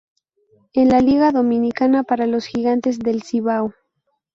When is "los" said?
2.25-2.47